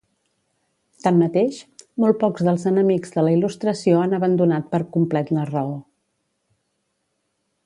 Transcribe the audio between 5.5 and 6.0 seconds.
raó.